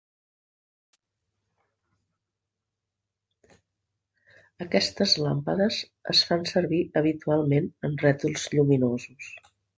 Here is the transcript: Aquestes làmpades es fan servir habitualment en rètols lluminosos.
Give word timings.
Aquestes 4.65 5.15
làmpades 5.25 5.79
es 6.15 6.23
fan 6.31 6.49
servir 6.55 6.81
habitualment 7.03 7.71
en 7.91 7.97
rètols 8.07 8.49
lluminosos. 8.57 9.31